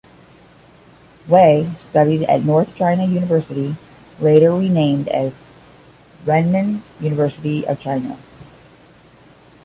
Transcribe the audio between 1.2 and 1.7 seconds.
Wei